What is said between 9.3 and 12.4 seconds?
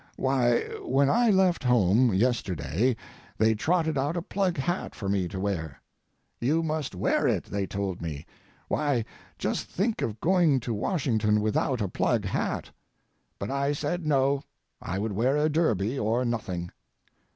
just think of going to Washington without a plug